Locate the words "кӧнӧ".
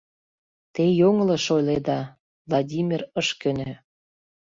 3.41-3.71